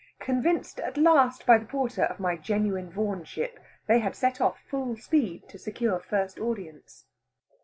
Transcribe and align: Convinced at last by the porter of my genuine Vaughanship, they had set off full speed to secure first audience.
Convinced 0.19 0.79
at 0.79 0.97
last 0.97 1.45
by 1.45 1.59
the 1.59 1.65
porter 1.67 2.05
of 2.05 2.19
my 2.19 2.35
genuine 2.35 2.89
Vaughanship, 2.89 3.59
they 3.85 3.99
had 3.99 4.15
set 4.15 4.41
off 4.41 4.59
full 4.67 4.97
speed 4.97 5.47
to 5.49 5.59
secure 5.59 5.99
first 5.99 6.39
audience. 6.39 7.05